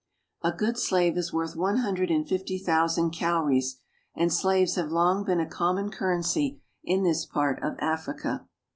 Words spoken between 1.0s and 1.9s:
is worth one